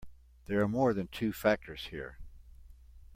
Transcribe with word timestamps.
There 0.47 0.59
are 0.63 0.67
more 0.67 0.95
than 0.95 1.09
two 1.09 1.31
factors 1.31 1.89
here. 1.91 2.17